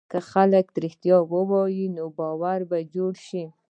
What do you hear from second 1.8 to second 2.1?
نو